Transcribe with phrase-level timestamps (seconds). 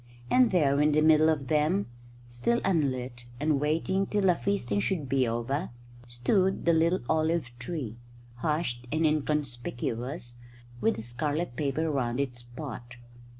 [0.31, 1.85] And there, in the middle of them,
[2.27, 5.69] still unlit and waiting till the feasting should be over,
[6.07, 7.97] stood the little olive tree,
[8.37, 10.39] hushed and inconspicuous,
[10.79, 12.95] with the scarlet paper round its pot.